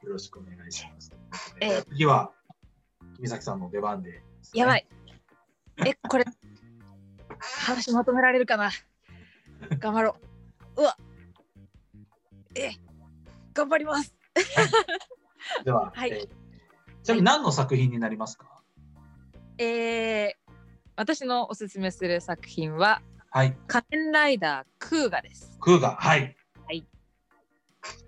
[0.03, 1.13] よろしくお願いします。
[1.61, 2.31] ええ次は、
[3.17, 4.23] 君崎さんの出番で、う
[4.55, 4.87] やばい。
[5.85, 6.25] えこれ
[7.39, 8.71] 話まとめられるかな？
[9.79, 10.17] 頑張ろ
[10.77, 10.83] う。
[10.83, 10.97] うわ
[12.57, 12.73] え
[13.55, 14.15] 頑張ります
[15.65, 16.29] では、はいえー
[17.03, 18.47] ちなみに何の作品になりますか？
[19.59, 20.33] えー、
[20.97, 23.57] 私のおすすめする作品ははい。
[23.69, 26.37] 仮面ライダークーガですクーガ、はい。
[26.67, 26.85] はい。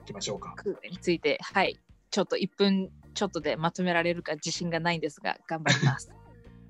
[0.00, 0.52] 行きましょうか。
[0.56, 1.78] クーガについてはい
[2.10, 6.10] ちょっと1分ちょっとでまとめられるか自信がないんですが頑張ります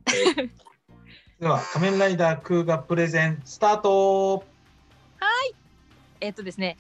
[1.41, 4.45] では、仮面ライダークーガプレゼンスタート
[6.21, 6.77] えっとですね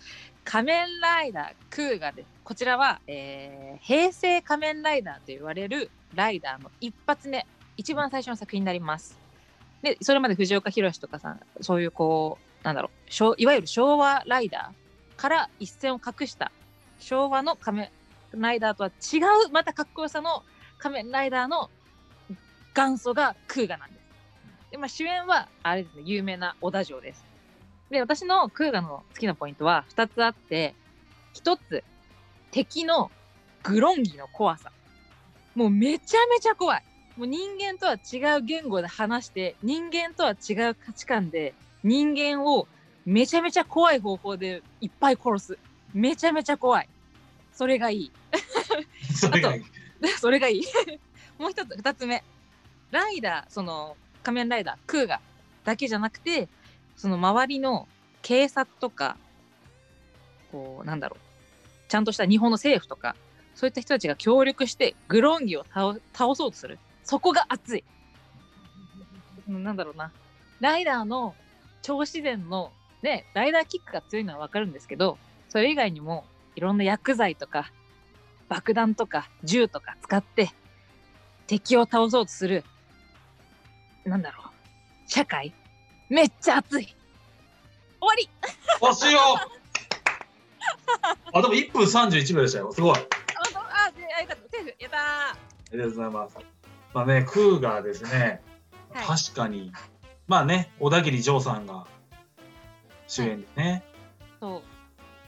[0.50, 9.16] 仮面ライダークーガですこちらは、えー平成仮面ライダーと言われるライダーの一発目一番最初の作品になります。
[9.82, 16.50] でそれまで藤岡弘とかさんそういうこうなんだろういわゆる昭和ライダーから一線を画した
[16.98, 17.90] 昭和の仮面
[18.32, 20.42] ライダーとは違うまたかっこよさの
[20.78, 21.70] 仮面ライダーの
[22.74, 24.00] 元祖がクーガなんです。
[24.72, 27.27] で、まあ、主演はあれですね有名な小田城です。
[27.90, 30.74] で私のクーガの好きなポイントは2つあって
[31.34, 31.84] 1つ
[32.50, 33.10] 敵の
[33.62, 34.70] グロンギの怖さ。
[35.54, 36.82] もうめちゃめちゃ怖い。
[37.16, 42.68] もう人間とは違う言語で話して人間とは違う価値観で人間を
[43.04, 45.58] めちゃめちゃ怖い方法でいっぱい殺す。
[45.94, 46.88] めちゃめちゃ怖い。
[47.52, 48.12] それがいい。
[49.14, 49.64] それがいい。
[50.20, 50.62] それがいい。
[51.38, 52.22] もう一つ二つ目。
[52.90, 55.20] ライダーその仮面ライダークーガ
[55.64, 56.48] だけじゃなくて
[56.98, 57.88] その周りの
[58.20, 59.16] 警察とか
[60.52, 61.20] こうなんだろう
[61.88, 63.16] ちゃんとした日本の政府とか
[63.54, 65.96] そういった人たちが協力してグロンギを倒
[66.34, 66.78] そうとする。
[67.02, 67.84] そこが熱い。
[69.48, 70.12] なんだろうな。
[70.60, 71.34] ライダーの
[71.82, 72.70] 超自然の
[73.02, 77.72] ねライダーキックが強いのは分かるんですけどそれ以外にもいろんな薬剤とか
[78.48, 80.50] 爆弾とか銃とか使って
[81.46, 82.62] 敵を倒そうとする
[84.04, 85.52] なんだろう社会
[86.08, 86.84] めっちゃ熱い。
[86.84, 86.94] 終
[88.00, 88.28] わり。
[88.80, 89.20] 惜しいよ
[91.32, 92.72] あ、でも1分31秒でしたよ。
[92.72, 92.96] すごい。
[92.96, 93.04] ああ
[93.52, 94.42] どあであよかった。
[94.56, 95.36] セーフやった
[95.72, 96.36] りがとうございます。
[96.94, 99.18] まあね、クーガですね、ーはい。
[99.18, 99.72] 確かに、
[100.26, 101.86] まあね、小田切丈さんが
[103.06, 103.84] 主演でね。
[104.40, 104.62] そ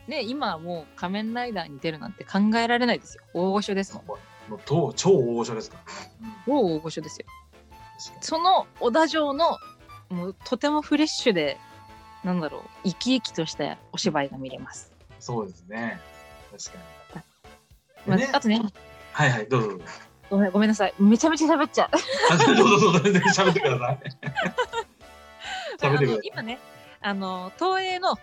[0.09, 0.11] う。
[0.11, 3.23] ね今はもう仮面ライダーに出るなんて考えられないですよ。
[3.35, 4.07] 大御所ですもん。
[4.07, 4.17] も
[4.57, 5.77] う超超大御所ですか。
[5.87, 6.13] らね。
[6.23, 6.33] うん。
[6.47, 7.27] 超大御所ですよ。
[8.23, 9.59] その小田城の
[10.11, 11.57] もうとてもフレッシュで
[12.25, 15.99] なんだろう生き生きとしたお芝居が見れます、そうですね。
[16.51, 17.25] 確か
[18.07, 18.23] まあに。
[18.23, 18.61] ね、あとね
[19.13, 19.85] はいはい、どうぞどうぞ。
[20.31, 21.89] ごめんごめんなさいめちゃめちゃ喋っちゃう
[22.33, 23.99] あどうぞどうぞ、全然喋ってください。
[25.81, 26.59] 喋ってくださいあの今ね
[27.01, 28.19] あの東映の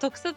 [0.00, 0.34] 特撮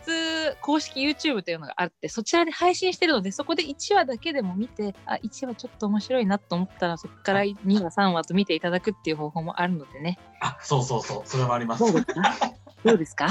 [0.61, 10.17] 公式 YouTube というのがあってそちらで配信してるのでそこで1話だけでも見てあ1話ちょっと面白いなと思ったらそこから2話3話と見ていただくっていう方法もあるのでね。
[10.41, 11.83] あ、そうそうそう、それもあります。
[12.83, 13.29] どうですか？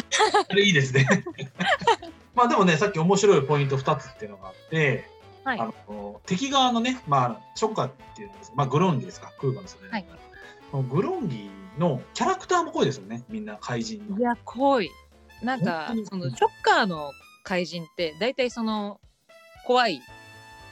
[0.49, 1.07] それいいですね。
[2.35, 5.09] まあでもね、さっき面白いポイント2つっていうのがあって、
[5.45, 5.61] はい。
[5.61, 8.53] あの敵側のね、まあ、ショッカーっていうんです。
[8.55, 10.07] まあ、グロンギですか、クーガのそれ、はい。
[10.89, 14.19] グロンギのキャラクターも濃いですよね、みんな怪人の。
[14.19, 14.21] い。
[14.21, 14.91] や濃い
[15.43, 17.13] なんかそのショッカーの
[17.45, 19.01] 怪人って大体その
[19.67, 20.03] 怖い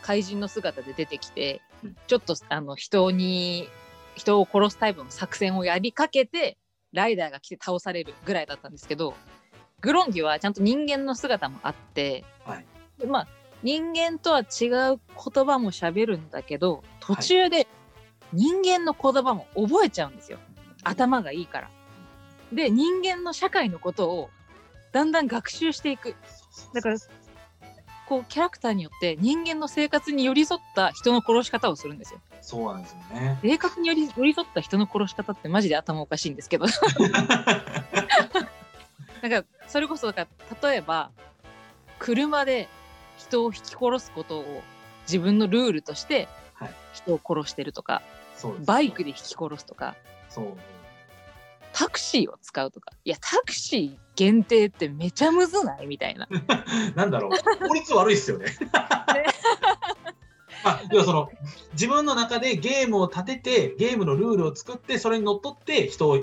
[0.02, 1.96] 怪人の姿で出てきて、うん。
[2.06, 3.68] ちょっとあの人に
[4.14, 6.56] 人を殺すタイプの作戦をやりかけて
[6.92, 9.14] ライダーが来て倒されるぐらいだったんですけど
[9.80, 12.66] グロンギはちゃんと人間の姿もあって、はい。
[12.98, 13.28] でまあ
[13.62, 17.66] 人間とは違う言葉も喋るんだけど途中で
[18.32, 20.38] 人間の言葉も覚えちゃうんですよ。
[20.84, 21.70] 頭がいいから。
[22.52, 24.30] で人間の社会のことを
[24.92, 26.14] だんだん学習していく
[26.74, 26.96] だから
[28.08, 32.20] こうキャラクターによって人間の生活に寄り添った人の殺し方をするんですよ。
[32.40, 33.38] そうなんですよね。
[33.42, 36.64] 生活に寄り寄り添った人の殺し方ってマジで頭おかしいんですけど
[39.20, 41.10] なんかそれこそだから例えば
[41.98, 42.66] 車で
[43.18, 44.62] 人を引き殺すことを
[45.02, 48.00] 自分のルールとしてはい人を殺してるとか、
[48.36, 49.96] そうですバイクで引き殺すとか
[50.30, 50.56] そう。
[51.74, 55.86] タクシーを使うとかいやタクシー限定ってめちゃむずない？
[55.86, 56.26] みたいな。
[56.96, 58.46] なんだろう、法律悪いっすよね。
[60.64, 61.30] あ要はその
[61.74, 66.16] 自分の中でゲームを立ててゲームのルールを作ってそれにのっとって人を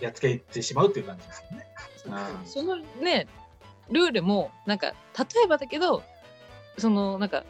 [0.00, 1.66] やっつけてしまうっていう感じですよね。
[2.04, 3.26] うんそのね
[3.88, 4.94] ルールもなんか例
[5.44, 6.02] えばだけど
[6.76, 7.42] そのなんか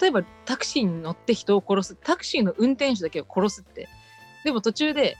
[0.00, 3.88] 例えばタクシーに乗って人を殺すタクシーの運転手だけを殺すって。
[4.44, 5.16] でも途中で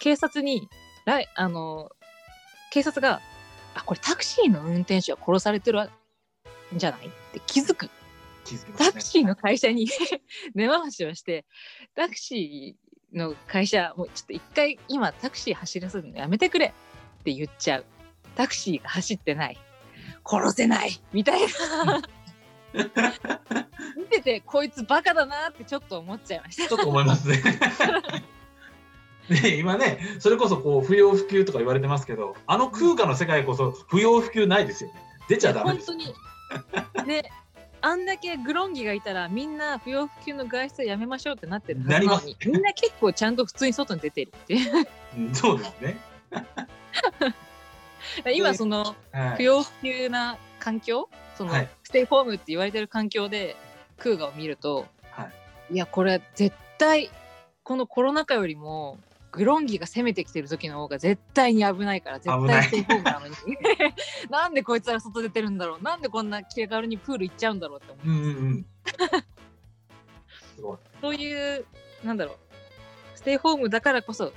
[0.00, 0.68] 警察に
[1.06, 1.90] ライあの
[2.76, 3.22] 警察が
[3.74, 5.88] あこれタクシーの運転手が殺されてるん
[6.78, 7.06] じゃない？
[7.06, 7.88] って気づく。
[8.44, 8.86] 気づきますね。
[8.90, 9.88] タクシーの会社に
[10.54, 11.46] 根回しをして
[11.94, 16.66] タクシーの会社もうちょっと一回今タクシー走らせるのやめてくれ。
[16.66, 17.86] って言っちゃう。
[18.34, 19.58] タクシーが走ってない。
[20.28, 21.00] 殺せない。
[21.14, 22.02] みたいな。
[23.96, 26.68] 見ててこいつバカだなってちょっと思っちゃいました。
[26.68, 27.42] ちょっと思いますね。
[29.28, 34.96] ね今ね、それこそこう不要不急とか言われてますけど、あの空間の世界こそ不要不急ないですよね。
[35.28, 35.92] 出ちゃダメです。
[35.92, 36.00] 本
[36.94, 37.30] 当に ね
[37.82, 45.98] あんだけグロンギがいたらみんな不要不急の外出をやめましょうってなってるなのにみんな結構ちゃんと普通に外に出てるっていううんそうですね。
[48.34, 49.36] 今そのはい。
[49.36, 53.56] 不要不急な環境その、はいステイホームって言われてる環境で
[53.96, 55.28] クーガを見ると、、は
[55.70, 57.10] いやこれ絶対
[57.62, 58.98] このコロナ禍よりも
[59.36, 63.34] グロンギが攻めてきてる時の方が絶対に危ないから絶対ステイホームなのに
[64.30, 65.82] なんでこいつら外出てるんだろう？
[65.82, 68.66] なんでこんな気軽にプール行っちゃうんだろうって思ううんうんうん。
[70.56, 70.78] すごい。
[71.02, 71.66] そういう
[72.02, 72.36] なんだろう
[73.14, 74.32] ステイホームだからこそ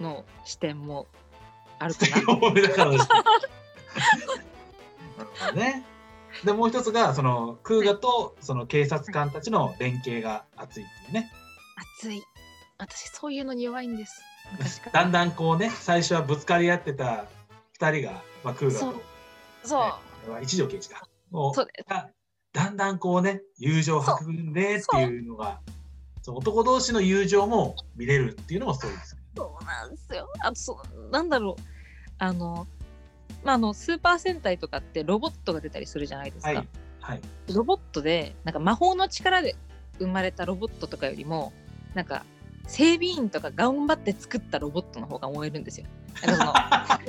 [0.00, 1.06] の視点も
[1.78, 2.04] あるか
[2.86, 2.92] な。
[5.46, 5.84] なね。
[6.44, 11.32] でもう一つがそのクーガとその警察官たちの連携が熱いっていうね。
[11.98, 12.22] 熱い
[12.78, 14.22] 私そういうのに弱いんです
[14.92, 17.26] だんだんこうね最初はぶつかり合ってた
[17.72, 19.00] 二人が、まあ、クーガそうと
[19.64, 21.06] そう、ね一条刑事か。
[21.30, 22.10] もうそうですだ
[22.52, 25.60] だんだんこうね友情を育んでっていうのが
[26.22, 29.16] そう男同士の友情も見れるっていうのもそうです。
[29.36, 30.28] そうなんですよ。
[30.40, 31.62] あとそうなんだろう
[32.18, 32.66] あの
[33.42, 36.48] まああのスーパー戦隊とかってロボットが出たりするじゃないですか。
[36.48, 36.68] はい
[37.00, 37.20] はい。
[37.52, 39.56] ロボットでなんか魔法の力で
[39.98, 41.52] 生まれたロボットとかよりも
[41.94, 42.24] なんか
[42.66, 45.86] 整備員とか頑張って作ったロボットの方が燃えるんですよ。
[46.26, 47.00] なんか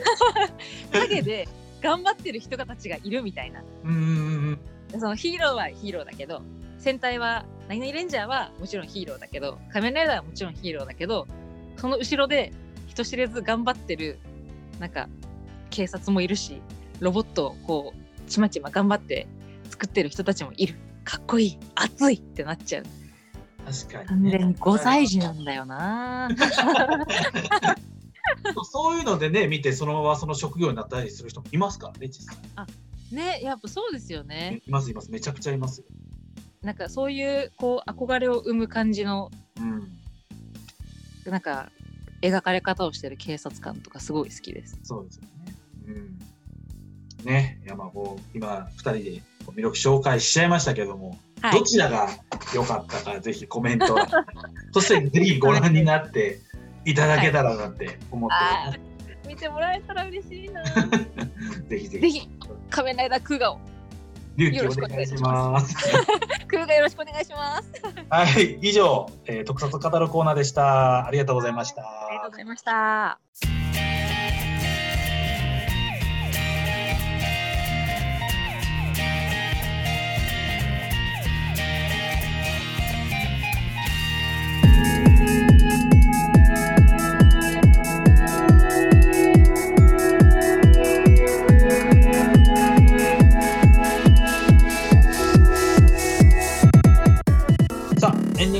[0.91, 1.47] その 影で
[1.81, 3.63] 頑張ってる人たちがいるみたいな。
[3.83, 4.59] うん
[4.91, 6.41] そのヒーローはヒーローだけど
[6.77, 11.27] 戦隊は何々レンジャーはもちろんヒーローだけど仮面ライダーはもちろんヒーローだけど
[11.77, 12.53] その後ろで
[12.87, 14.19] 人知れず頑張ってる
[14.79, 15.09] なんか
[15.69, 16.61] 警察もいるし
[16.99, 19.27] ロボットをこうちまちま頑張って
[19.69, 22.83] 作ってる人たちもいるかっこいい熱いってなっちゃう
[23.65, 24.31] 確かに、完ね。
[24.31, 26.29] 全に5歳児なんだよな
[28.71, 32.37] そういうのでね見てそのままその職業になったりする人もいますからね実際。
[33.11, 35.85] ねやっぱそうですよねいますいますめちゃくちゃいますよ。
[36.61, 39.87] なんかそういうこう憧れを生む感じのうん。
[41.31, 41.71] なんか
[42.21, 45.29] 描かれ方をしてる警察官とかすごい好きですそうですよね。
[45.87, 46.19] うん。
[47.25, 52.09] ね、いやまあこう今二人で魅力紹介しちゃいましたけども、はいどちらが
[52.53, 53.97] 良かったかぜひコメント、
[54.71, 56.39] そしてぜひご覧になって
[56.85, 58.35] いただけたらなって思って
[58.69, 58.95] おり
[59.27, 60.63] 見てもらえたら嬉しいな。
[61.67, 62.29] ぜひぜひ
[62.69, 63.59] 仮面ライダークーガを
[64.37, 65.75] 勇気をお願いします。
[66.47, 67.71] クーガよろしくお願いします
[68.09, 71.07] はい、以上、えー特撮語るコーナーでした。
[71.07, 71.81] ありがとうございました。
[71.81, 73.24] ありがとうございました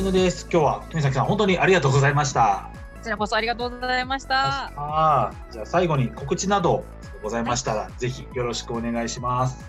[0.06, 0.48] グです。
[0.52, 2.70] 今日は君崎さん本当にありがとうございました。
[2.94, 6.84] こちらこそありがとうございましたあーじゃあ最後に告知など
[7.22, 9.66] ございましたら、ぜひよろしくお願いします。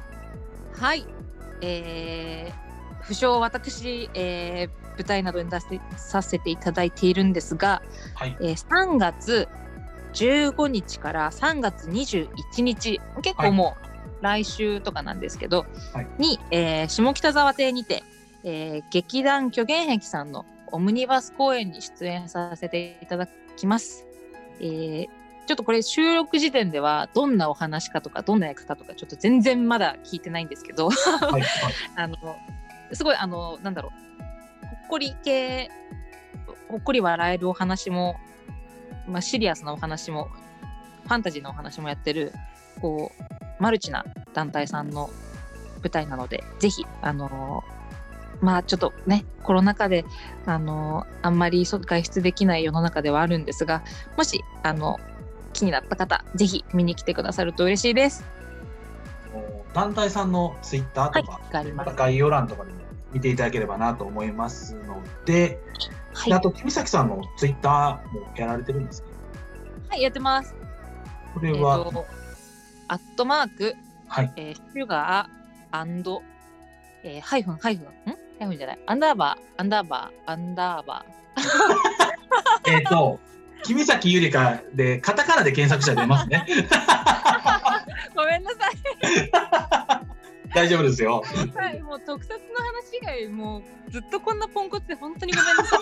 [0.78, 1.06] はい
[1.62, 7.82] えー、不詳私、えー舞台などに出せさせていただいているんですが、
[8.14, 8.36] はい。
[8.40, 9.48] えー3月
[10.14, 13.76] 15日から3月21日結構も
[14.20, 18.02] う来週とかなんですけど、はいに、えー下北沢邸にて、
[18.44, 24.06] えー劇団虚言癖さんのオムニバス公演に出演させていただきます。
[24.60, 25.08] えー
[25.46, 31.42] ちょっとこれ収録時点ではどんなお話かとかどんな役かとかちょっと全然まだ聞いてないんですけどは い。
[31.94, 32.16] あの
[32.92, 33.92] すごいあのなんだろ
[34.60, 35.70] うほっこり系
[36.68, 38.16] ほっこり笑えるお話も、
[39.06, 40.28] まあ、シリアスなお話も
[41.04, 42.32] ファンタジーのお話もやってる
[42.80, 45.08] こうマルチな団体さんの
[45.80, 47.62] 舞台なのでぜひあの
[48.40, 50.04] まあちょっとねコロナ禍で
[50.44, 53.82] あのあんまり外外出できない世の中ではあるんですが
[54.16, 54.98] もしあの
[55.52, 58.24] 気になった方ぜひ見に来てくださると嬉しいです。
[59.72, 62.78] 団体さんのツイッターとか、はい、概要欄とかでも
[63.12, 65.60] 見ていただければなと思いますので、
[66.14, 69.08] はいであと、君崎さんのツイッターもやられてるんですか？
[69.90, 70.54] はい、やってます。
[71.34, 72.06] これは、と、
[72.88, 73.74] アットマーク、
[74.08, 74.32] はい。
[74.36, 76.22] えー、シュガーアンド、
[77.04, 82.70] えー、ハイフン、ハイフン、んハイフンじゃない、アンダーバー、アンダーバー、アンダーバー。
[82.70, 83.18] えっ、と、
[83.62, 86.46] 君崎ゆりかで、カタカナで検索したら出ますね。
[88.14, 88.56] ごめんなさ
[90.54, 91.22] 大丈夫ですよ。
[91.34, 91.58] い。
[91.58, 95.76] はい、もう特撮の話以外、もうずっとこんなポンコツで本当にごめんなさ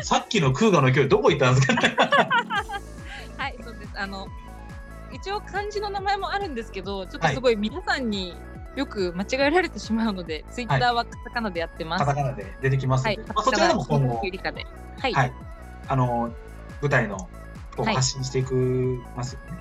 [0.00, 0.04] い。
[0.04, 1.96] さっきの空河の勢いどこ行ったんですかね。
[3.36, 3.92] はい、そうです。
[3.94, 4.26] あの、
[5.12, 8.34] 一応漢字の名前もあるんですけど、ちょっとすごい皆さんに
[8.76, 12.04] よく間違えられてしまうので、ツイッターはカタカナでやってます。
[12.04, 14.16] カタカナで出てきますはい、ので、まあ、そちらでも今後。
[14.16, 15.32] はい、はい
[15.86, 16.32] あの
[16.80, 17.18] 舞台の
[17.76, 19.58] こうはい発信していくますよね。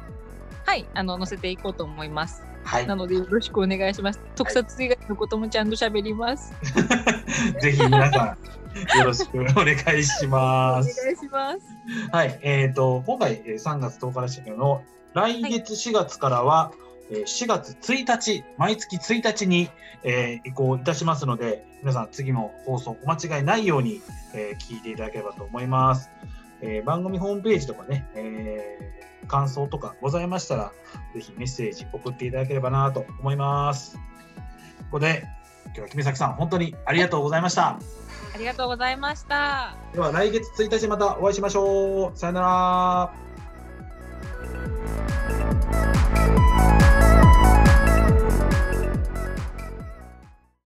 [0.66, 2.44] はい、あの載せていこうと思います。
[2.64, 2.88] はい。
[2.88, 4.20] なのでよろしくお願いします。
[4.36, 6.54] 特撮以外のこともちゃんと喋ります。
[7.60, 8.38] ぜひ皆さ
[8.96, 9.50] んよろしくお願
[10.00, 11.16] いしお願います。
[11.16, 11.60] します。
[12.12, 12.40] はい。
[12.42, 14.82] えっ、と今回えー3月10日でしたけど
[15.14, 19.70] 来月4月からは、えー4月1日毎月1日に、
[20.04, 24.02] えー移行いたしますので皆さん次の放送お間違いないように、
[24.34, 26.10] えー聞いていただければと思います。
[26.62, 30.74] えー番組ホームページとかね、えー感想とかございましたら
[31.14, 33.98] ぜひメッセージ送っていただければなと思います。
[34.92, 35.24] ここで
[35.66, 37.80] 今日は君崎さん本当にありがとうございました。
[38.34, 39.76] ありがとうございました。
[39.94, 42.18] では来月1日またお会いしましょう。
[42.18, 43.14] さよなら。